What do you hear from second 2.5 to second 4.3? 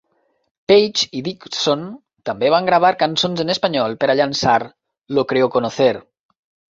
van gravar cançons en espanyol per a